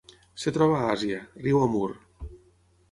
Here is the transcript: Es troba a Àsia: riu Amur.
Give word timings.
Es 0.39 0.47
troba 0.55 0.79
a 0.79 0.87
Àsia: 0.95 1.21
riu 1.45 1.63
Amur. 1.69 1.89